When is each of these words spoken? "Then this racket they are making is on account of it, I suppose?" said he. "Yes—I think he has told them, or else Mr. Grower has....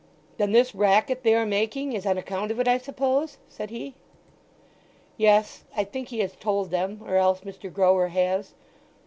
"Then 0.37 0.51
this 0.51 0.73
racket 0.73 1.21
they 1.21 1.35
are 1.35 1.45
making 1.45 1.93
is 1.93 2.07
on 2.07 2.17
account 2.17 2.49
of 2.49 2.59
it, 2.59 2.67
I 2.67 2.79
suppose?" 2.79 3.37
said 3.47 3.69
he. 3.69 3.93
"Yes—I 5.15 5.83
think 5.83 6.07
he 6.07 6.21
has 6.21 6.33
told 6.35 6.71
them, 6.71 7.01
or 7.05 7.17
else 7.17 7.41
Mr. 7.41 7.71
Grower 7.71 8.07
has.... 8.07 8.55